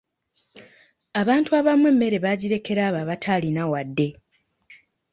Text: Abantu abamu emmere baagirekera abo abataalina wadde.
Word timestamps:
Abantu 1.21 1.49
abamu 1.59 1.85
emmere 1.91 2.17
baagirekera 2.23 2.81
abo 2.87 2.97
abataalina 3.03 3.63
wadde. 3.71 4.07